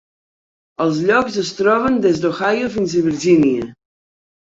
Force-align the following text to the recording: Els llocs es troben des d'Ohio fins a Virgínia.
Els 0.85 1.01
llocs 1.09 1.37
es 1.43 1.53
troben 1.59 2.01
des 2.09 2.25
d'Ohio 2.25 2.73
fins 2.79 2.99
a 2.99 3.07
Virgínia. 3.13 3.73